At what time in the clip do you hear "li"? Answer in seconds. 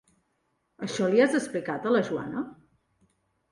1.11-1.21